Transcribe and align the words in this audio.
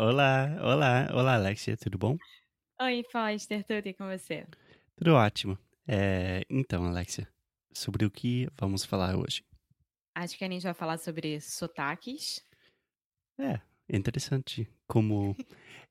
Olá, 0.00 0.56
olá, 0.62 1.08
olá, 1.12 1.34
Alexia, 1.34 1.76
tudo 1.76 1.98
bom? 1.98 2.16
Oi, 2.80 3.04
Foster, 3.12 3.62
tudo 3.62 3.86
e 3.86 3.92
com 3.92 4.06
você? 4.06 4.46
Tudo 4.96 5.14
ótimo. 5.14 5.58
É, 5.86 6.40
então, 6.48 6.86
Alexia, 6.86 7.28
sobre 7.70 8.06
o 8.06 8.10
que 8.10 8.48
vamos 8.58 8.82
falar 8.82 9.14
hoje? 9.14 9.44
Acho 10.14 10.38
que 10.38 10.44
a 10.44 10.48
gente 10.48 10.62
vai 10.62 10.72
falar 10.72 10.96
sobre 10.96 11.38
sotaques. 11.42 12.42
É, 13.38 13.60
interessante. 13.94 14.66
Como 14.86 15.36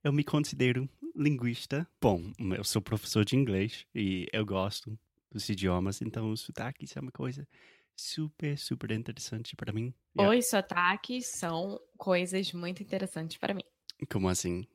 eu 0.03 0.11
me 0.11 0.23
considero 0.23 0.89
linguista. 1.15 1.87
Bom, 2.01 2.31
eu 2.57 2.63
sou 2.63 2.81
professor 2.81 3.23
de 3.23 3.35
inglês 3.35 3.85
e 3.93 4.25
eu 4.33 4.43
gosto 4.43 4.97
dos 5.31 5.47
idiomas, 5.49 6.01
então 6.01 6.31
os 6.31 6.41
sotaques 6.41 6.97
é 6.97 6.99
uma 6.99 7.11
coisa 7.11 7.47
super, 7.95 8.57
super 8.57 8.89
interessante 8.89 9.55
para 9.55 9.71
mim. 9.71 9.93
Yeah. 10.17 10.35
Os 10.35 10.49
sotaques 10.49 11.27
são 11.27 11.79
coisas 11.95 12.51
muito 12.53 12.81
interessantes 12.81 13.37
para 13.37 13.53
mim. 13.53 13.63
Como 14.07 14.29
assim? 14.29 14.65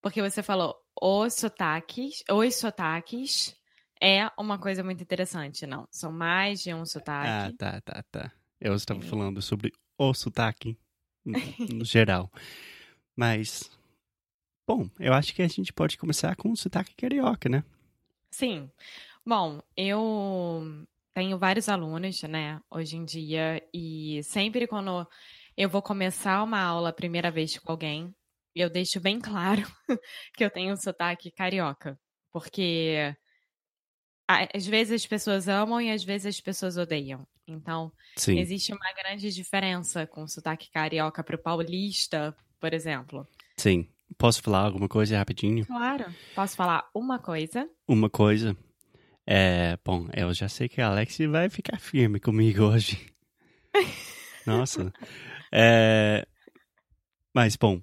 Porque 0.00 0.20
você 0.20 0.42
falou 0.42 0.74
os 1.00 1.34
sotaques, 1.34 2.24
os 2.30 2.56
sotaques 2.56 3.54
é 4.00 4.28
uma 4.38 4.58
coisa 4.58 4.82
muito 4.82 5.02
interessante, 5.02 5.66
não? 5.66 5.86
São 5.90 6.10
mais 6.10 6.60
de 6.62 6.74
um 6.74 6.80
Ah, 6.80 6.86
sotaque. 6.86 7.56
tá, 7.56 7.80
tá, 7.80 8.04
tá. 8.10 8.32
Eu 8.60 8.74
estava 8.74 9.00
falando 9.00 9.40
sobre 9.40 9.72
o 9.96 10.12
sotaque 10.12 10.76
no 11.24 11.84
geral. 11.84 12.30
Mas, 13.14 13.70
bom, 14.66 14.88
eu 14.98 15.12
acho 15.12 15.34
que 15.34 15.42
a 15.42 15.48
gente 15.48 15.72
pode 15.72 15.96
começar 15.96 16.34
com 16.36 16.50
o 16.50 16.56
sotaque 16.56 16.94
carioca, 16.96 17.48
né? 17.48 17.62
Sim. 18.30 18.70
Bom, 19.24 19.60
eu 19.76 20.84
tenho 21.14 21.38
vários 21.38 21.68
alunos, 21.68 22.22
né, 22.22 22.60
hoje 22.70 22.96
em 22.96 23.04
dia, 23.04 23.62
e 23.72 24.20
sempre 24.24 24.66
quando 24.66 25.06
eu 25.56 25.68
vou 25.68 25.82
começar 25.82 26.42
uma 26.42 26.60
aula 26.60 26.88
a 26.88 26.92
primeira 26.94 27.30
vez 27.30 27.56
com 27.58 27.70
alguém, 27.70 28.12
eu 28.54 28.70
deixo 28.70 29.00
bem 29.00 29.20
claro 29.20 29.62
que 30.36 30.44
eu 30.44 30.50
tenho 30.50 30.72
um 30.72 30.76
sotaque 30.76 31.30
carioca, 31.30 31.98
porque 32.30 33.14
às 34.26 34.66
vezes 34.66 35.02
as 35.02 35.06
pessoas 35.06 35.48
amam 35.48 35.80
e 35.80 35.90
às 35.90 36.04
vezes 36.04 36.26
as 36.26 36.40
pessoas 36.40 36.76
odeiam. 36.76 37.26
Então, 37.46 37.92
Sim. 38.16 38.38
existe 38.38 38.72
uma 38.72 38.92
grande 38.92 39.30
diferença 39.30 40.06
com 40.06 40.22
o 40.22 40.28
sotaque 40.28 40.70
carioca 40.70 41.22
para 41.22 41.36
o 41.36 41.38
paulista, 41.38 42.34
por 42.60 42.72
exemplo. 42.72 43.26
Sim. 43.56 43.88
Posso 44.18 44.42
falar 44.42 44.60
alguma 44.60 44.88
coisa 44.88 45.16
rapidinho? 45.16 45.66
Claro. 45.66 46.04
Posso 46.34 46.54
falar 46.54 46.88
uma 46.94 47.18
coisa? 47.18 47.68
Uma 47.88 48.10
coisa. 48.10 48.56
É, 49.26 49.78
bom, 49.84 50.06
eu 50.14 50.32
já 50.34 50.48
sei 50.48 50.68
que 50.68 50.80
a 50.80 50.88
Alex 50.88 51.18
vai 51.30 51.48
ficar 51.48 51.78
firme 51.78 52.20
comigo 52.20 52.64
hoje. 52.68 53.10
Nossa. 54.46 54.92
É, 55.50 56.26
mas, 57.34 57.56
bom, 57.56 57.80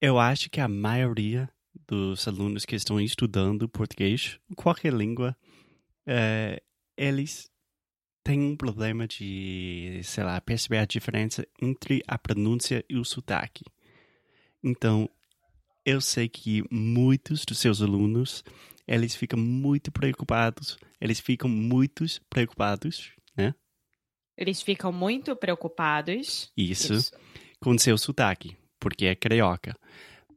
eu 0.00 0.18
acho 0.18 0.48
que 0.50 0.60
a 0.60 0.68
maioria 0.68 1.50
dos 1.86 2.26
alunos 2.28 2.64
que 2.64 2.76
estão 2.76 3.00
estudando 3.00 3.68
português, 3.68 4.38
qualquer 4.56 4.92
língua, 4.92 5.36
é, 6.06 6.62
eles 6.96 7.50
têm 8.22 8.40
um 8.40 8.56
problema 8.56 9.06
de, 9.06 10.00
sei 10.04 10.24
lá, 10.24 10.40
perceber 10.40 10.78
a 10.78 10.84
diferença 10.84 11.46
entre 11.60 12.02
a 12.06 12.18
pronúncia 12.18 12.84
e 12.88 12.96
o 12.96 13.04
sotaque. 13.04 13.64
Então, 14.62 15.08
eu 15.84 16.00
sei 16.00 16.28
que 16.28 16.62
muitos 16.70 17.44
dos 17.44 17.58
seus 17.58 17.80
alunos, 17.80 18.44
eles 18.86 19.14
ficam 19.14 19.38
muito 19.38 19.90
preocupados, 19.90 20.76
eles 21.00 21.20
ficam 21.20 21.48
muito 21.48 22.04
preocupados, 22.28 23.12
né? 23.36 23.54
Eles 24.36 24.60
ficam 24.62 24.92
muito 24.92 25.34
preocupados. 25.34 26.52
Isso, 26.56 27.10
com 27.58 27.76
seu 27.78 27.96
sotaque, 27.98 28.56
porque 28.78 29.06
é 29.06 29.14
carioca. 29.14 29.76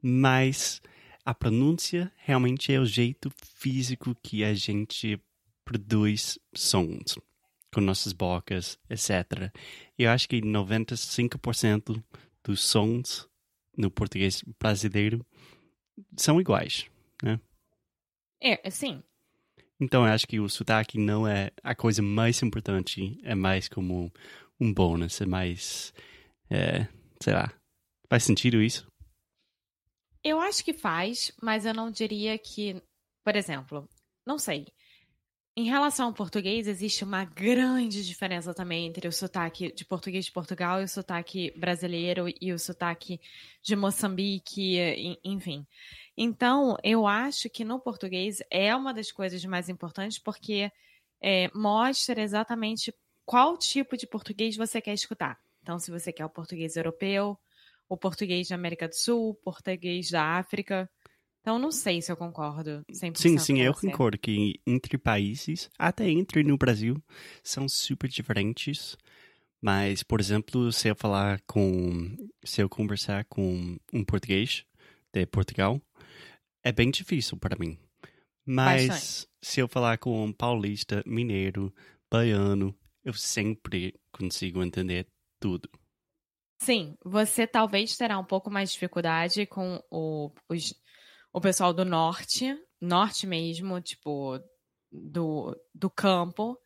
Mas 0.00 0.80
a 1.24 1.34
pronúncia 1.34 2.10
realmente 2.16 2.72
é 2.72 2.80
o 2.80 2.86
jeito 2.86 3.30
físico 3.56 4.16
que 4.22 4.42
a 4.42 4.54
gente 4.54 5.20
produz 5.64 6.38
sons 6.54 7.16
com 7.72 7.80
nossas 7.80 8.12
bocas, 8.12 8.78
etc. 8.90 9.50
Eu 9.98 10.10
acho 10.10 10.28
que 10.28 10.40
95% 10.42 12.02
dos 12.44 12.62
sons 12.62 13.28
no 13.76 13.90
português 13.90 14.42
brasileiro 14.60 15.24
são 16.16 16.40
iguais. 16.40 16.86
É, 18.40 18.70
sim. 18.70 19.02
Então 19.80 20.06
eu 20.06 20.12
acho 20.12 20.26
que 20.26 20.38
o 20.38 20.48
sotaque 20.48 20.98
não 20.98 21.26
é 21.26 21.50
a 21.62 21.74
coisa 21.74 22.02
mais 22.02 22.42
importante, 22.42 23.18
é 23.22 23.34
mais 23.34 23.68
como 23.68 24.12
um 24.60 24.72
bônus, 24.72 25.20
é 25.20 25.26
mais. 25.26 25.94
É, 26.50 26.86
sei 27.20 27.32
lá. 27.32 27.52
Faz 28.12 28.24
sentido 28.24 28.60
isso? 28.60 28.86
Eu 30.22 30.38
acho 30.38 30.62
que 30.62 30.74
faz, 30.74 31.32
mas 31.42 31.64
eu 31.64 31.72
não 31.72 31.90
diria 31.90 32.36
que, 32.36 32.76
por 33.24 33.34
exemplo, 33.34 33.88
não 34.26 34.36
sei. 34.36 34.66
Em 35.56 35.64
relação 35.64 36.08
ao 36.08 36.12
português, 36.12 36.68
existe 36.68 37.04
uma 37.04 37.24
grande 37.24 38.06
diferença 38.06 38.52
também 38.52 38.86
entre 38.86 39.08
o 39.08 39.12
sotaque 39.12 39.72
de 39.72 39.82
português 39.86 40.26
de 40.26 40.32
Portugal 40.32 40.82
e 40.82 40.84
o 40.84 40.88
sotaque 40.88 41.58
brasileiro 41.58 42.26
e 42.38 42.52
o 42.52 42.58
sotaque 42.58 43.18
de 43.62 43.74
Moçambique, 43.74 45.18
enfim. 45.24 45.66
Então, 46.14 46.76
eu 46.84 47.06
acho 47.06 47.48
que 47.48 47.64
no 47.64 47.80
português 47.80 48.42
é 48.50 48.76
uma 48.76 48.92
das 48.92 49.10
coisas 49.10 49.42
mais 49.46 49.70
importantes 49.70 50.18
porque 50.18 50.70
é, 51.18 51.50
mostra 51.54 52.20
exatamente 52.20 52.94
qual 53.24 53.56
tipo 53.56 53.96
de 53.96 54.06
português 54.06 54.54
você 54.54 54.82
quer 54.82 54.92
escutar. 54.92 55.40
Então, 55.62 55.78
se 55.78 55.90
você 55.90 56.12
quer 56.12 56.26
o 56.26 56.28
português 56.28 56.76
europeu, 56.76 57.38
o 57.92 57.96
português 57.98 58.48
da 58.48 58.54
América 58.54 58.88
do 58.88 58.94
Sul, 58.94 59.30
o 59.30 59.34
português 59.34 60.10
da 60.10 60.38
África. 60.38 60.88
Então, 61.40 61.58
não 61.58 61.70
sei 61.70 62.00
se 62.00 62.10
eu 62.10 62.16
concordo 62.16 62.82
100% 62.90 63.16
Sim, 63.18 63.36
sim, 63.36 63.60
eu 63.60 63.74
você. 63.74 63.90
concordo 63.90 64.18
que 64.18 64.60
entre 64.66 64.96
países, 64.96 65.68
até 65.78 66.08
entre 66.08 66.42
no 66.42 66.56
Brasil, 66.56 66.96
são 67.44 67.68
super 67.68 68.08
diferentes. 68.08 68.96
Mas, 69.60 70.02
por 70.02 70.20
exemplo, 70.20 70.72
se 70.72 70.88
eu 70.88 70.96
falar 70.96 71.40
com. 71.46 72.16
Se 72.42 72.62
eu 72.62 72.68
conversar 72.68 73.26
com 73.26 73.76
um 73.92 74.04
português 74.04 74.64
de 75.12 75.26
Portugal, 75.26 75.78
é 76.64 76.72
bem 76.72 76.90
difícil 76.90 77.36
para 77.36 77.58
mim. 77.58 77.78
Mas 78.46 78.86
Bastante. 78.88 79.28
se 79.42 79.60
eu 79.60 79.68
falar 79.68 79.98
com 79.98 80.24
um 80.24 80.32
paulista, 80.32 81.02
mineiro, 81.06 81.72
baiano, 82.10 82.74
eu 83.04 83.12
sempre 83.12 83.94
consigo 84.10 84.62
entender 84.62 85.06
tudo. 85.38 85.68
Sim, 86.62 86.96
você 87.04 87.44
talvez 87.44 87.96
terá 87.96 88.16
um 88.20 88.24
pouco 88.24 88.48
mais 88.48 88.68
de 88.68 88.74
dificuldade 88.74 89.46
com 89.46 89.82
o, 89.90 90.30
os- 90.48 90.72
o 91.32 91.40
pessoal 91.40 91.72
do 91.74 91.84
norte, 91.84 92.56
norte 92.80 93.26
mesmo, 93.26 93.80
tipo, 93.80 94.38
do, 94.92 95.60
do 95.74 95.90
campo, 95.90 96.56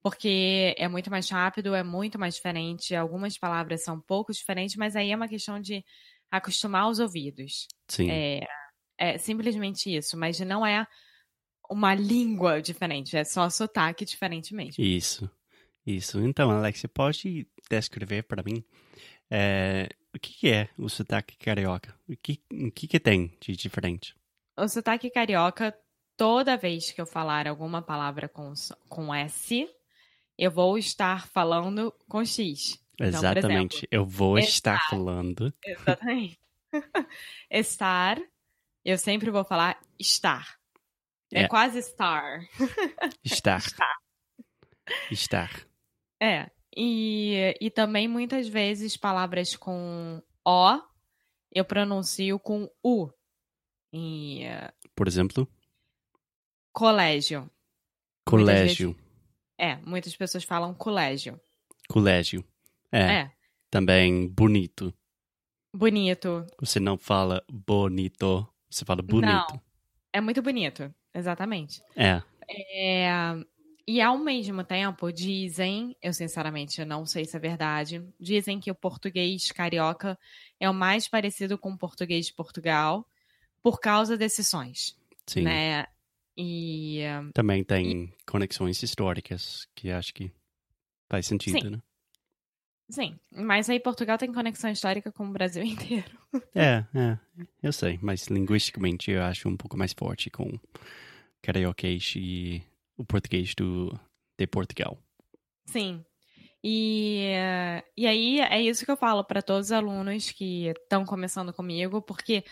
porque 0.00 0.72
é 0.78 0.86
muito 0.86 1.10
mais 1.10 1.28
rápido, 1.28 1.74
é 1.74 1.82
muito 1.82 2.16
mais 2.16 2.36
diferente. 2.36 2.94
Algumas 2.94 3.36
palavras 3.36 3.82
são 3.82 3.96
um 3.96 4.00
pouco 4.00 4.32
diferentes, 4.32 4.76
mas 4.76 4.94
aí 4.94 5.10
é 5.10 5.16
uma 5.16 5.26
questão 5.26 5.58
de 5.60 5.84
acostumar 6.30 6.88
os 6.88 7.00
ouvidos. 7.00 7.66
Sim. 7.88 8.08
É, 8.08 8.46
é 8.96 9.18
simplesmente 9.18 9.92
isso, 9.92 10.16
mas 10.16 10.38
não 10.38 10.64
é 10.64 10.86
uma 11.68 11.92
língua 11.92 12.62
diferente, 12.62 13.16
é 13.16 13.24
só 13.24 13.50
sotaque 13.50 14.04
diferente 14.04 14.54
mesmo. 14.54 14.84
Isso. 14.84 15.28
Isso. 15.84 16.20
Então, 16.20 16.50
Alex, 16.52 16.78
você 16.78 16.86
pode 16.88 17.48
descrever 17.68 18.22
para 18.22 18.44
mim 18.44 18.62
é, 19.30 19.88
o 20.14 20.18
que 20.18 20.32
que 20.32 20.50
é 20.50 20.68
o 20.76 20.88
sotaque 20.88 21.36
carioca? 21.36 21.94
O 22.08 22.16
que, 22.16 22.42
o 22.52 22.70
que 22.70 22.88
que 22.88 23.00
tem 23.00 23.36
de 23.40 23.56
diferente? 23.56 24.14
O 24.56 24.68
sotaque 24.68 25.10
carioca, 25.10 25.76
toda 26.16 26.56
vez 26.56 26.90
que 26.90 27.00
eu 27.00 27.06
falar 27.06 27.46
alguma 27.46 27.80
palavra 27.80 28.28
com, 28.28 28.52
com 28.88 29.14
S, 29.14 29.68
eu 30.36 30.50
vou 30.50 30.76
estar 30.76 31.28
falando 31.28 31.94
com 32.08 32.24
X. 32.24 32.82
Então, 32.94 33.06
Exatamente. 33.06 33.76
exemplo, 33.76 33.88
eu 33.90 34.04
vou 34.04 34.38
estar, 34.38 34.74
estar 34.74 34.90
falando. 34.90 35.54
Exatamente. 35.64 36.38
estar, 37.50 38.18
eu 38.84 38.98
sempre 38.98 39.30
vou 39.30 39.44
falar 39.44 39.80
estar. 39.98 40.58
É, 41.32 41.42
é 41.42 41.48
quase 41.48 41.78
estar. 41.78 42.40
Estar. 43.24 43.58
estar. 43.60 43.96
Estar. 45.10 45.66
É. 46.20 46.50
E, 46.76 47.56
e 47.60 47.70
também 47.70 48.06
muitas 48.06 48.48
vezes 48.48 48.96
palavras 48.96 49.56
com 49.56 50.22
O 50.44 50.80
eu 51.52 51.64
pronuncio 51.64 52.38
com 52.38 52.70
U. 52.82 53.10
E, 53.92 54.44
Por 54.94 55.08
exemplo? 55.08 55.48
Colégio. 56.72 57.50
Colégio. 58.24 58.92
Vezes, 58.92 59.04
é, 59.58 59.76
muitas 59.76 60.16
pessoas 60.16 60.44
falam 60.44 60.72
colégio. 60.72 61.40
Colégio. 61.88 62.44
É. 62.92 63.00
é. 63.00 63.32
Também 63.68 64.28
bonito. 64.28 64.94
Bonito. 65.74 66.46
Você 66.60 66.80
não 66.80 66.96
fala 66.96 67.44
bonito, 67.48 68.48
você 68.68 68.84
fala 68.84 69.02
bonito. 69.02 69.52
Não, 69.52 69.62
é 70.12 70.20
muito 70.20 70.42
bonito, 70.42 70.92
exatamente. 71.14 71.82
É. 71.96 72.22
é. 72.48 73.34
E 73.86 74.00
ao 74.00 74.18
mesmo 74.18 74.62
tempo, 74.62 75.12
dizem, 75.12 75.96
eu 76.02 76.12
sinceramente 76.12 76.84
não 76.84 77.04
sei 77.04 77.24
se 77.24 77.36
é 77.36 77.40
verdade, 77.40 78.04
dizem 78.18 78.60
que 78.60 78.70
o 78.70 78.74
português 78.74 79.50
carioca 79.50 80.18
é 80.58 80.68
o 80.68 80.74
mais 80.74 81.08
parecido 81.08 81.58
com 81.58 81.72
o 81.72 81.78
português 81.78 82.26
de 82.26 82.34
Portugal 82.34 83.06
por 83.62 83.80
causa 83.80 84.16
desses 84.16 84.48
sons. 84.48 84.96
Sim. 85.26 85.42
Né? 85.42 85.86
E. 86.36 87.00
Também 87.34 87.64
tem 87.64 88.04
e... 88.04 88.12
conexões 88.26 88.82
históricas 88.82 89.66
que 89.74 89.90
acho 89.90 90.14
que 90.14 90.32
faz 91.08 91.26
sentido, 91.26 91.60
Sim. 91.60 91.70
né? 91.70 91.82
Sim, 92.88 93.20
mas 93.30 93.70
aí 93.70 93.78
Portugal 93.78 94.18
tem 94.18 94.32
conexão 94.32 94.68
histórica 94.68 95.12
com 95.12 95.24
o 95.28 95.32
Brasil 95.32 95.62
inteiro. 95.64 96.18
É, 96.54 96.84
é, 96.94 97.18
eu 97.62 97.72
sei, 97.72 97.98
mas 98.02 98.26
linguisticamente 98.26 99.12
eu 99.12 99.22
acho 99.22 99.48
um 99.48 99.56
pouco 99.56 99.76
mais 99.76 99.92
forte 99.92 100.28
com 100.28 100.58
carioquês 101.40 102.14
e 102.16 102.62
o 103.00 103.04
português 103.04 103.54
do, 103.54 103.98
de 104.38 104.46
Portugal. 104.46 104.98
Sim. 105.64 106.04
E, 106.62 107.32
e 107.96 108.06
aí 108.06 108.40
é 108.40 108.60
isso 108.60 108.84
que 108.84 108.90
eu 108.90 108.96
falo 108.96 109.24
para 109.24 109.40
todos 109.40 109.68
os 109.68 109.72
alunos 109.72 110.30
que 110.30 110.66
estão 110.68 111.06
começando 111.06 111.52
comigo, 111.54 112.02
porque 112.02 112.44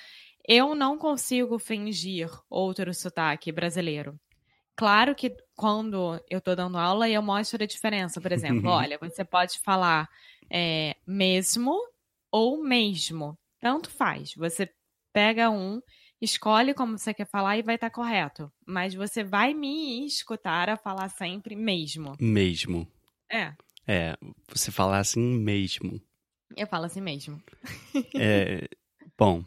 eu 0.48 0.74
não 0.74 0.96
consigo 0.96 1.58
fingir 1.58 2.30
outro 2.48 2.94
sotaque 2.94 3.52
brasileiro. 3.52 4.18
Claro 4.74 5.14
que 5.14 5.36
quando 5.54 6.18
eu 6.30 6.38
estou 6.38 6.56
dando 6.56 6.78
aula, 6.78 7.08
eu 7.08 7.20
mostro 7.20 7.62
a 7.62 7.66
diferença. 7.66 8.20
Por 8.20 8.32
exemplo, 8.32 8.70
olha, 8.70 8.96
você 8.98 9.24
pode 9.24 9.58
falar 9.58 10.08
é, 10.50 10.96
mesmo 11.06 11.76
ou 12.32 12.62
mesmo. 12.62 13.36
Tanto 13.60 13.90
faz. 13.90 14.32
Você 14.34 14.70
pega 15.12 15.50
um, 15.50 15.82
escolhe 16.20 16.74
como 16.74 16.98
você 16.98 17.14
quer 17.14 17.26
falar 17.26 17.56
e 17.56 17.62
vai 17.62 17.76
estar 17.76 17.90
tá 17.90 17.94
correto. 17.94 18.50
Mas 18.66 18.94
você 18.94 19.22
vai 19.22 19.54
me 19.54 20.06
escutar 20.06 20.68
a 20.68 20.76
falar 20.76 21.08
sempre 21.08 21.54
mesmo. 21.54 22.16
Mesmo. 22.20 22.86
É. 23.30 23.52
É, 23.86 24.16
você 24.48 24.70
fala 24.70 24.98
assim 24.98 25.38
mesmo. 25.38 26.00
Eu 26.56 26.66
falo 26.66 26.84
assim 26.84 27.00
mesmo. 27.00 27.42
é, 28.14 28.68
bom, 29.16 29.44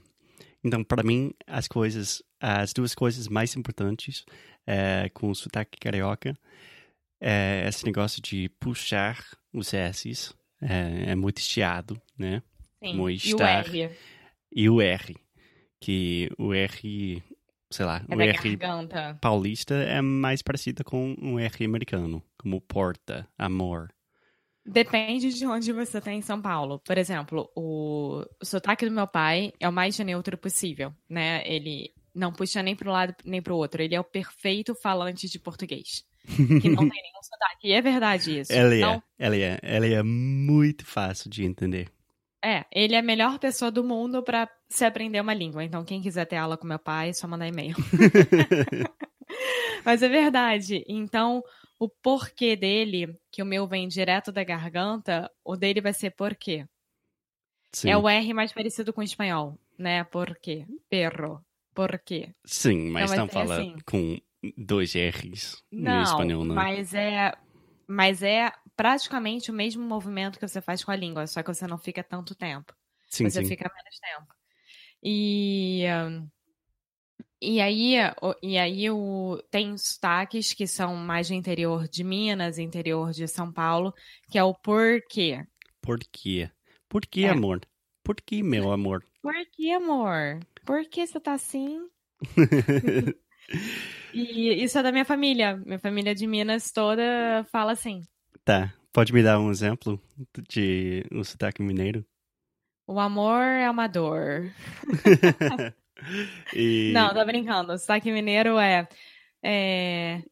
então 0.63 0.83
para 0.83 1.03
mim 1.03 1.33
as 1.47 1.68
coisas, 1.68 2.23
as 2.39 2.74
duas 2.74 2.95
coisas 2.95 3.27
mais 3.27 3.56
importantes 3.56 4.25
é, 4.65 5.09
com 5.09 5.29
o 5.29 5.35
sotaque 5.35 5.79
carioca 5.79 6.38
é 7.19 7.65
esse 7.67 7.85
negócio 7.85 8.21
de 8.21 8.50
puxar 8.59 9.24
os 9.53 9.74
S's. 9.74 10.33
É, 10.59 11.12
é 11.12 11.15
muito 11.15 11.38
estiado, 11.38 12.00
né? 12.17 12.41
Sim, 12.83 12.95
e 13.24 13.33
o 13.35 13.41
R. 13.41 13.89
E 14.53 14.69
o 14.69 14.81
R. 14.81 15.15
Que 15.81 16.30
o 16.38 16.54
R, 16.54 17.24
sei 17.69 17.86
lá, 17.86 18.06
é 18.07 18.16
o 18.16 18.22
R 18.22 18.56
garganta. 18.56 19.18
paulista 19.19 19.74
é 19.74 20.00
mais 20.01 20.42
parecido 20.42 20.83
com 20.83 21.16
o 21.19 21.39
R 21.39 21.66
americano, 21.66 22.24
como 22.38 22.62
porta, 22.62 23.28
amor. 23.38 23.89
Depende 24.63 25.33
de 25.33 25.45
onde 25.48 25.74
você 25.74 25.98
está 25.98 26.13
em 26.13 26.22
São 26.22 26.39
Paulo. 26.39 26.80
Por 26.86 26.98
exemplo, 26.98 27.51
o, 27.56 28.24
o 28.39 28.45
sotaque 28.45 28.86
do 28.86 28.92
meu 28.92 29.07
pai 29.07 29.51
é 29.60 29.68
o 29.68 29.74
mais 29.74 29.98
neutro 30.00 30.38
possível, 30.38 30.94
né? 31.10 31.42
Ele 31.45 31.92
não 32.13 32.31
puxa 32.31 32.62
nem 32.62 32.75
para 32.75 32.89
um 32.89 32.94
lado 32.94 33.16
nem 33.25 33.42
para 33.42 33.54
o 33.54 33.57
outro. 33.57 33.81
Ele 33.81 33.95
é 33.95 34.00
o 34.00 34.04
perfeito 34.04 34.75
falante 34.75 35.27
de 35.27 35.39
português. 35.39 36.06
Que 36.27 36.69
não 36.69 36.88
tem 36.88 37.01
nenhum 37.01 37.24
sotaque. 37.24 37.68
E 37.68 37.72
é 37.74 37.81
verdade 37.81 38.39
isso. 38.39 38.54
Ele 38.54 38.77
então, 38.77 39.01
é, 39.18 39.25
ele 39.25 39.42
é. 39.42 39.60
Ele 39.63 39.94
é 39.94 40.04
muito 40.04 40.86
fácil 40.86 41.30
de 41.30 41.44
entender. 41.44 41.89
É, 42.43 42.65
ele 42.71 42.95
é 42.95 42.99
a 42.99 43.03
melhor 43.03 43.38
pessoa 43.38 43.69
do 43.69 43.83
mundo 43.83 44.23
para 44.23 44.49
se 44.67 44.83
aprender 44.83 45.21
uma 45.21 45.33
língua. 45.33 45.63
Então, 45.63 45.85
quem 45.85 46.01
quiser 46.01 46.25
ter 46.25 46.38
aula 46.38 46.57
com 46.57 46.65
meu 46.65 46.79
pai, 46.79 47.09
é 47.09 47.13
só 47.13 47.27
mandar 47.27 47.47
e-mail. 47.47 47.75
Mas 49.85 50.01
é 50.01 50.09
verdade. 50.09 50.83
Então, 50.88 51.43
o 51.79 51.88
porquê 51.88 52.55
dele, 52.55 53.15
que 53.31 53.41
o 53.41 53.45
meu 53.45 53.67
vem 53.67 53.88
direto 53.88 54.31
da 54.31 54.43
garganta, 54.43 55.29
o 55.43 55.55
dele 55.55 55.81
vai 55.81 55.93
ser 55.93 56.11
porquê. 56.11 56.65
Sim. 57.71 57.89
É 57.89 57.97
o 57.97 58.09
R 58.09 58.33
mais 58.33 58.51
parecido 58.51 58.91
com 58.91 59.01
o 59.01 59.03
espanhol, 59.03 59.57
né? 59.77 60.03
Porquê. 60.03 60.65
Perro. 60.89 61.43
Porquê. 61.73 62.33
Sim, 62.43 62.89
mas 62.89 63.11
então, 63.11 63.25
não 63.25 63.31
fala 63.31 63.55
assim. 63.55 63.75
com 63.85 64.19
dois 64.57 64.93
R's 64.93 65.63
não, 65.71 65.97
no 65.97 66.03
espanhol, 66.03 66.43
não. 66.43 66.55
Mas 66.55 66.93
é, 66.93 67.33
mas 67.88 68.21
é 68.21 68.51
praticamente 68.75 69.51
o 69.51 69.53
mesmo 69.53 69.83
movimento 69.83 70.39
que 70.39 70.47
você 70.47 70.62
faz 70.62 70.83
com 70.83 70.91
a 70.91 70.95
língua, 70.95 71.27
só 71.27 71.41
que 71.44 71.53
você 71.53 71.68
não 71.68 71.77
fica 71.77 72.03
tanto 72.03 72.35
tempo. 72.35 72.73
Sim, 73.07 73.29
você 73.29 73.41
sim. 73.41 73.47
fica 73.50 73.69
menos 73.73 74.00
tempo. 74.00 74.33
E. 75.03 75.83
E 77.44 77.59
aí, 77.59 77.95
e 78.44 78.56
aí 78.59 78.88
o, 78.91 79.41
tem 79.50 79.75
sotaques 79.75 80.53
que 80.53 80.68
são 80.68 80.95
mais 80.95 81.29
do 81.29 81.33
interior 81.33 81.88
de 81.88 82.03
Minas, 82.03 82.59
interior 82.59 83.12
de 83.12 83.27
São 83.27 83.51
Paulo, 83.51 83.95
que 84.29 84.38
é 84.38 84.44
o 84.44 84.53
porquê. 84.53 85.44
Por 85.81 85.97
quê? 86.12 86.51
Por 86.88 87.01
quê, 87.01 87.21
é. 87.21 87.29
amor? 87.29 87.62
Por 88.03 88.15
que, 88.15 88.44
meu 88.44 88.71
amor? 88.71 89.03
Por 89.21 89.33
que, 89.51 89.71
amor? 89.71 90.39
Por 90.65 90.85
que 90.88 91.06
você 91.06 91.19
tá 91.19 91.33
assim? 91.33 91.79
e 94.13 94.63
isso 94.63 94.77
é 94.77 94.83
da 94.83 94.91
minha 94.91 95.06
família. 95.06 95.57
Minha 95.57 95.79
família 95.79 96.13
de 96.13 96.27
Minas 96.27 96.72
toda 96.72 97.43
fala 97.51 97.72
assim. 97.72 98.03
Tá. 98.43 98.74
Pode 98.93 99.13
me 99.13 99.24
dar 99.24 99.39
um 99.39 99.50
exemplo 99.50 100.01
de 100.50 101.05
um 101.12 101.24
sotaque 101.24 101.62
mineiro? 101.62 102.05
O 102.86 103.00
amor 103.00 103.41
é 103.41 103.69
uma 103.69 103.88
dor. 103.88 104.51
e... 106.53 106.91
Não, 106.93 107.13
tô 107.13 107.24
brincando. 107.25 107.71
O 107.74 107.77
sotaque 107.77 108.12
mineiro 108.12 108.57
é, 108.60 108.88
é, 109.43 110.24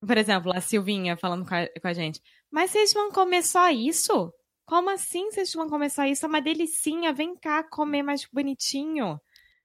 Por 0.00 0.16
exemplo, 0.16 0.52
a 0.54 0.60
Silvinha 0.60 1.16
falando 1.16 1.46
com 1.46 1.54
a, 1.54 1.66
com 1.66 1.88
a 1.88 1.92
gente. 1.92 2.22
Mas 2.50 2.70
vocês 2.70 2.92
vão 2.92 3.12
comer 3.12 3.42
só 3.42 3.70
isso? 3.70 4.32
Como 4.64 4.88
assim 4.88 5.30
vocês 5.30 5.52
vão 5.52 5.68
comer 5.68 5.90
só 5.90 6.04
isso? 6.04 6.24
É 6.24 6.28
uma 6.28 6.40
delicinha. 6.40 7.12
Vem 7.12 7.36
cá 7.36 7.62
comer 7.62 8.02
mais 8.02 8.26
bonitinho. 8.32 9.20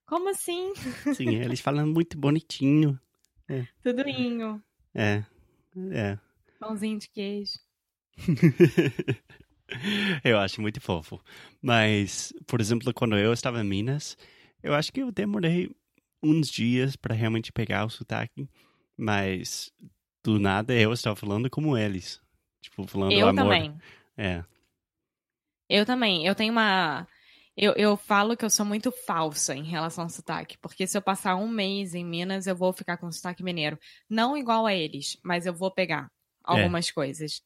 Como 0.05 0.29
assim? 0.29 0.73
Sim, 1.15 1.35
eles 1.35 1.59
falam 1.59 1.87
muito 1.87 2.17
bonitinho. 2.17 2.99
É. 3.47 3.65
Tudoinho. 3.81 4.61
É. 4.93 5.23
É. 5.91 6.17
Pãozinho 6.59 6.99
de 6.99 7.09
queijo. 7.09 7.53
eu 10.23 10.39
acho 10.39 10.61
muito 10.61 10.81
fofo. 10.81 11.21
Mas, 11.61 12.33
por 12.47 12.61
exemplo, 12.61 12.93
quando 12.93 13.17
eu 13.17 13.33
estava 13.33 13.61
em 13.61 13.67
Minas, 13.67 14.17
eu 14.61 14.73
acho 14.73 14.91
que 14.91 15.01
eu 15.01 15.11
demorei 15.11 15.69
uns 16.23 16.49
dias 16.49 16.95
para 16.95 17.13
realmente 17.13 17.51
pegar 17.51 17.85
o 17.85 17.89
sotaque, 17.89 18.49
mas 18.97 19.71
do 20.23 20.39
nada 20.39 20.73
eu 20.73 20.91
estava 20.91 21.15
falando 21.15 21.49
como 21.49 21.77
eles. 21.77 22.21
Tipo, 22.61 22.87
falando 22.87 23.11
eu 23.11 23.27
amor. 23.27 23.43
também. 23.43 23.77
É. 24.17 24.43
Eu 25.69 25.85
também. 25.85 26.25
Eu 26.25 26.33
tenho 26.33 26.51
uma. 26.51 27.07
Eu, 27.55 27.73
eu 27.73 27.95
falo 27.95 28.35
que 28.35 28.43
eu 28.43 28.49
sou 28.49 28.65
muito 28.65 28.91
falsa 28.91 29.55
em 29.55 29.63
relação 29.63 30.03
ao 30.03 30.09
sotaque, 30.09 30.57
porque 30.57 30.85
se 30.85 30.97
eu 30.97 31.01
passar 31.01 31.35
um 31.35 31.47
mês 31.47 31.95
em 31.95 32.03
Minas, 32.03 32.47
eu 32.47 32.55
vou 32.55 32.73
ficar 32.73 32.97
com 32.97 33.11
sotaque 33.11 33.43
mineiro. 33.43 33.79
Não 34.09 34.35
igual 34.35 34.65
a 34.65 34.73
eles, 34.73 35.17
mas 35.23 35.45
eu 35.45 35.53
vou 35.53 35.71
pegar 35.71 36.11
algumas 36.43 36.89
é. 36.89 36.91
coisas. 36.91 37.41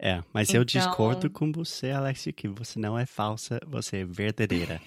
É, 0.00 0.22
mas 0.32 0.50
então... 0.50 0.60
eu 0.60 0.64
discordo 0.64 1.28
com 1.28 1.50
você, 1.50 1.90
Alexia, 1.90 2.32
que 2.32 2.46
você 2.46 2.78
não 2.78 2.96
é 2.96 3.04
falsa, 3.04 3.60
você 3.66 3.98
é 3.98 4.04
verdadeira. 4.04 4.80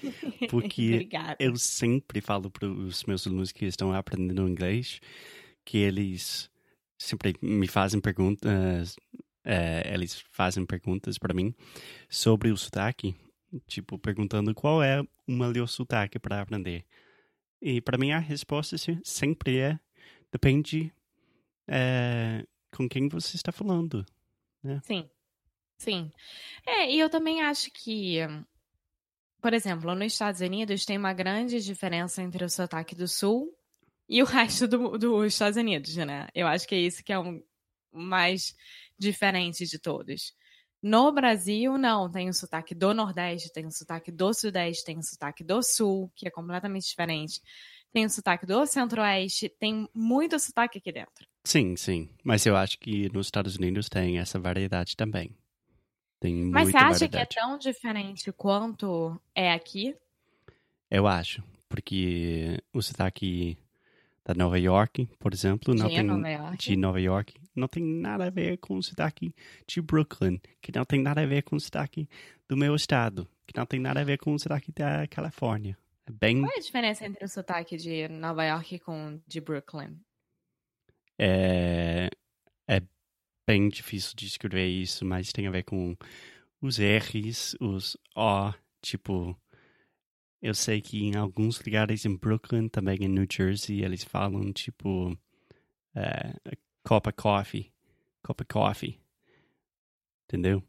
Porque 0.48 1.08
eu 1.38 1.54
sempre 1.56 2.20
falo 2.22 2.50
para 2.50 2.66
os 2.66 3.04
meus 3.04 3.26
alunos 3.26 3.52
que 3.52 3.66
estão 3.66 3.92
aprendendo 3.92 4.48
inglês 4.48 5.00
que 5.64 5.78
eles 5.78 6.50
sempre 6.98 7.34
me 7.40 7.66
fazem 7.66 8.00
perguntas, 8.00 8.96
é, 9.44 9.92
eles 9.92 10.24
fazem 10.30 10.64
perguntas 10.64 11.18
para 11.18 11.34
mim 11.34 11.54
sobre 12.08 12.50
o 12.50 12.56
sotaque, 12.56 13.14
tipo, 13.66 13.98
perguntando 13.98 14.54
qual 14.54 14.82
é 14.82 15.02
o 15.02 15.32
melhor 15.32 15.66
sotaque 15.66 16.18
para 16.18 16.40
aprender. 16.40 16.84
E 17.60 17.80
para 17.80 17.98
mim 17.98 18.12
a 18.12 18.18
resposta 18.18 18.76
sempre 19.04 19.58
é 19.58 19.78
depende 20.30 20.92
é, 21.68 22.44
com 22.74 22.88
quem 22.88 23.08
você 23.08 23.36
está 23.36 23.52
falando. 23.52 24.04
Né? 24.62 24.80
Sim. 24.84 25.08
Sim. 25.78 26.12
É, 26.66 26.90
e 26.90 26.98
eu 27.00 27.10
também 27.10 27.42
acho 27.42 27.70
que, 27.72 28.18
por 29.40 29.52
exemplo, 29.52 29.94
nos 29.94 30.12
Estados 30.12 30.40
Unidos 30.40 30.84
tem 30.84 30.96
uma 30.96 31.12
grande 31.12 31.60
diferença 31.60 32.22
entre 32.22 32.44
o 32.44 32.48
sotaque 32.50 32.94
do 32.94 33.08
Sul 33.08 33.52
e 34.08 34.22
o 34.22 34.26
resto 34.26 34.68
do, 34.68 34.96
dos 34.98 35.32
Estados 35.32 35.56
Unidos, 35.56 35.96
né? 35.96 36.28
Eu 36.34 36.46
acho 36.46 36.66
que 36.66 36.74
é 36.74 36.78
isso 36.78 37.02
que 37.02 37.12
é 37.12 37.18
o 37.18 37.42
mais 37.92 38.54
diferente 38.98 39.66
de 39.66 39.78
todos. 39.78 40.34
No 40.82 41.12
Brasil, 41.12 41.78
não. 41.78 42.10
Tem 42.10 42.28
o 42.28 42.34
sotaque 42.34 42.74
do 42.74 42.94
Nordeste, 42.94 43.52
tem 43.52 43.66
o 43.66 43.70
sotaque 43.70 44.10
do 44.12 44.32
Sudeste, 44.34 44.84
tem 44.84 44.98
o 44.98 45.02
sotaque 45.02 45.44
do 45.44 45.62
Sul, 45.62 46.10
que 46.16 46.26
é 46.28 46.30
completamente 46.30 46.88
diferente. 46.88 47.40
Tem 47.92 48.04
o 48.06 48.10
sotaque 48.10 48.46
do 48.46 48.64
Centro-Oeste, 48.66 49.48
tem 49.48 49.88
muito 49.94 50.38
sotaque 50.38 50.78
aqui 50.78 50.92
dentro. 50.92 51.26
Sim, 51.44 51.76
sim. 51.76 52.08
Mas 52.22 52.46
eu 52.46 52.56
acho 52.56 52.78
que 52.78 53.10
nos 53.12 53.26
Estados 53.26 53.56
Unidos 53.56 53.88
tem 53.88 54.18
essa 54.18 54.38
variedade 54.38 54.96
também. 54.96 55.36
Tem 56.20 56.44
Mas 56.44 56.70
você 56.70 56.76
acha 56.76 56.90
variedade. 56.92 57.28
que 57.28 57.38
é 57.38 57.42
tão 57.42 57.58
diferente 57.58 58.32
quanto 58.32 59.20
é 59.34 59.52
aqui? 59.52 59.96
Eu 60.90 61.06
acho. 61.06 61.42
Porque 61.68 62.62
o 62.72 62.80
sotaque 62.80 63.58
da 64.24 64.34
Nova 64.34 64.58
York, 64.58 65.08
por 65.18 65.32
exemplo, 65.32 65.74
não 65.74 65.88
de 65.88 65.96
tem 65.96 66.04
Nova 66.04 66.30
York? 66.30 66.56
de 66.58 66.76
Nova 66.76 67.00
York, 67.00 67.34
não 67.56 67.66
tem 67.66 67.82
nada 67.82 68.26
a 68.26 68.30
ver 68.30 68.58
com 68.58 68.76
o 68.76 68.82
sotaque 68.82 69.34
de 69.66 69.80
Brooklyn, 69.82 70.40
que 70.60 70.70
não 70.72 70.84
tem 70.84 71.02
nada 71.02 71.22
a 71.22 71.26
ver 71.26 71.42
com 71.42 71.56
o 71.56 71.60
sotaque 71.60 72.08
do 72.48 72.56
meu 72.56 72.76
estado, 72.76 73.28
que 73.46 73.58
não 73.58 73.66
tem 73.66 73.80
nada 73.80 74.00
a 74.00 74.04
ver 74.04 74.18
com 74.18 74.32
o 74.32 74.38
sotaque 74.38 74.70
da 74.70 75.08
Califórnia. 75.08 75.76
É 76.06 76.12
bem 76.12 76.40
Qual 76.40 76.52
é 76.52 76.58
a 76.58 76.60
diferença 76.60 77.04
entre 77.04 77.24
o 77.24 77.28
sotaque 77.28 77.76
de 77.76 78.06
Nova 78.08 78.44
York 78.44 78.78
com 78.80 79.14
o 79.14 79.22
de 79.26 79.40
Brooklyn? 79.40 79.98
É, 81.18 82.08
é 82.68 82.82
bem 83.46 83.68
difícil 83.68 84.14
de 84.16 84.26
escrever 84.26 84.66
isso, 84.68 85.04
mas 85.04 85.32
tem 85.32 85.46
a 85.46 85.50
ver 85.50 85.64
com 85.64 85.96
os 86.60 86.78
R's, 86.78 87.56
os 87.60 87.96
O, 88.16 88.52
tipo, 88.80 89.36
eu 90.40 90.54
sei 90.54 90.80
que 90.80 91.02
em 91.04 91.16
alguns 91.16 91.58
lugares 91.62 92.04
em 92.04 92.16
Brooklyn, 92.16 92.68
também 92.68 92.98
em 93.02 93.08
New 93.08 93.26
Jersey, 93.30 93.82
eles 93.82 94.04
falam 94.04 94.52
tipo 94.52 95.16
é, 95.94 96.34
of 96.90 97.12
coffee, 97.12 97.72
of 98.28 98.44
coffee, 98.44 99.00
entendeu? 100.24 100.62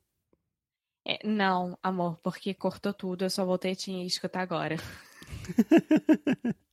É, 1.06 1.20
não, 1.28 1.78
amor, 1.84 2.18
porque 2.20 2.54
cortou 2.54 2.94
tudo, 2.94 3.26
eu 3.26 3.30
só 3.30 3.46
voltei 3.46 3.74
a 3.74 3.76
te 3.76 3.92
escutar 4.06 4.42
agora. 4.42 4.78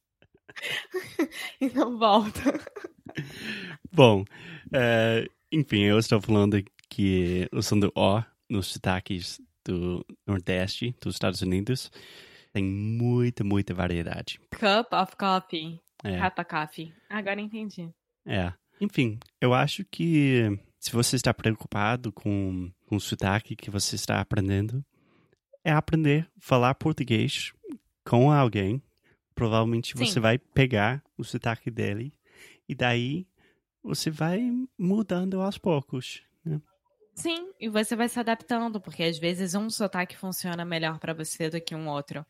então 1.60 1.98
volta. 1.98 2.40
Bom, 3.92 4.24
é, 4.72 5.26
enfim, 5.52 5.82
eu 5.82 5.98
estou 5.98 6.20
falando 6.20 6.62
que 6.88 7.48
o 7.52 7.62
som 7.62 7.78
do 7.78 7.92
O 7.94 8.22
nos 8.48 8.68
sotaques 8.68 9.40
do 9.64 10.04
Nordeste 10.26 10.94
dos 11.00 11.14
Estados 11.14 11.42
Unidos 11.42 11.90
tem 12.52 12.64
muita, 12.64 13.44
muita 13.44 13.72
variedade. 13.72 14.40
Cup 14.50 14.92
of 14.92 15.16
coffee. 15.16 15.80
É, 16.02 16.18
Cup 16.20 16.38
of 16.38 16.48
coffee. 16.48 16.92
Agora 17.08 17.40
entendi. 17.40 17.92
é. 18.26 18.52
Enfim, 18.80 19.18
eu 19.38 19.52
acho 19.52 19.84
que 19.84 20.58
se 20.78 20.90
você 20.90 21.14
está 21.16 21.34
preocupado 21.34 22.10
com, 22.10 22.72
com 22.86 22.96
o 22.96 23.00
sotaque 23.00 23.54
que 23.54 23.70
você 23.70 23.94
está 23.94 24.20
aprendendo, 24.20 24.82
é 25.62 25.70
aprender 25.70 26.26
a 26.38 26.40
falar 26.40 26.74
português 26.74 27.52
com 28.02 28.32
alguém. 28.32 28.82
Provavelmente 29.34 29.96
Sim. 29.96 30.06
você 30.06 30.18
vai 30.18 30.38
pegar 30.38 31.02
o 31.18 31.22
sotaque 31.22 31.70
dele 31.70 32.10
e 32.70 32.74
daí 32.76 33.26
você 33.82 34.12
vai 34.12 34.40
mudando 34.78 35.42
aos 35.42 35.58
poucos. 35.58 36.22
né? 36.44 36.60
Sim, 37.16 37.52
e 37.58 37.68
você 37.68 37.96
vai 37.96 38.08
se 38.08 38.20
adaptando, 38.20 38.80
porque 38.80 39.02
às 39.02 39.18
vezes 39.18 39.56
um 39.56 39.68
sotaque 39.68 40.16
funciona 40.16 40.64
melhor 40.64 41.00
pra 41.00 41.12
você 41.12 41.50
do 41.50 41.60
que 41.60 41.74
um 41.74 41.88
outro. 41.88 42.24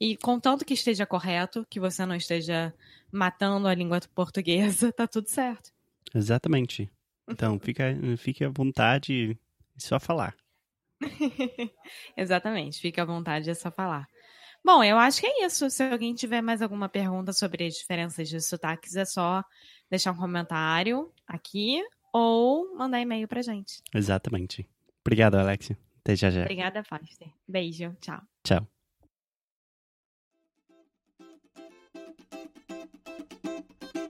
E 0.00 0.16
contanto 0.16 0.64
que 0.64 0.74
esteja 0.74 1.06
correto, 1.06 1.64
que 1.70 1.78
você 1.78 2.04
não 2.04 2.16
esteja 2.16 2.74
matando 3.12 3.68
a 3.68 3.74
língua 3.74 4.00
portuguesa, 4.12 4.90
tá 4.92 5.06
tudo 5.06 5.28
certo. 5.28 5.70
Exatamente. 6.12 6.90
Então, 7.28 7.56
fica, 7.60 7.84
fique 8.18 8.44
à 8.44 8.48
vontade, 8.48 9.38
é 9.76 9.80
só 9.80 10.00
falar. 10.00 10.34
Exatamente, 12.16 12.80
fica 12.80 13.02
à 13.02 13.04
vontade, 13.04 13.50
é 13.50 13.54
só 13.54 13.70
falar. 13.70 14.08
Bom, 14.66 14.82
eu 14.82 14.98
acho 14.98 15.20
que 15.20 15.26
é 15.28 15.46
isso. 15.46 15.70
Se 15.70 15.84
alguém 15.84 16.12
tiver 16.12 16.42
mais 16.42 16.60
alguma 16.60 16.88
pergunta 16.88 17.32
sobre 17.32 17.64
as 17.64 17.74
diferenças 17.74 18.28
de 18.28 18.40
sotaques, 18.40 18.96
é 18.96 19.04
só 19.04 19.44
deixar 19.88 20.10
um 20.10 20.16
comentário 20.16 21.12
aqui 21.24 21.80
ou 22.12 22.76
mandar 22.76 23.00
e-mail 23.00 23.28
pra 23.28 23.42
gente. 23.42 23.80
Exatamente. 23.94 24.68
Obrigado, 25.02 25.36
Alexia. 25.36 25.78
Até 26.00 26.16
já 26.16 26.30
já. 26.30 26.40
Obrigada, 26.40 26.82
Foster. 26.82 27.28
Beijo, 27.46 27.96
tchau. 28.00 28.20
Tchau. 28.42 28.66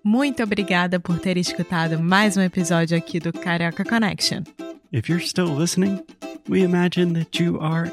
Muito 0.02 0.42
obrigada 0.42 0.98
por 0.98 1.18
ter 1.18 1.36
escutado 1.36 2.00
mais 2.00 2.38
um 2.38 2.40
episódio 2.40 2.96
aqui 2.96 3.20
do 3.20 3.30
Carioca 3.30 3.84
Connection. 3.84 4.42
If 4.90 5.10
you're 5.10 5.22
still 5.22 5.54
listening, 5.54 6.02
we 6.48 6.62
imagine 6.62 7.12
that 7.12 7.42
you 7.42 7.60
are 7.60 7.92